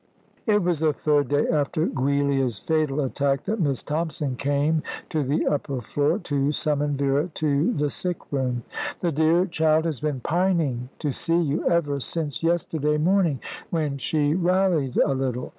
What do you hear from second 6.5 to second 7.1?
summon